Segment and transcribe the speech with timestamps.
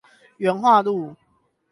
[0.39, 1.15] 元化路